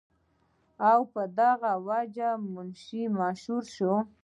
[0.89, 3.93] او پۀ دغه وجه پۀ منشي مشهور شو۔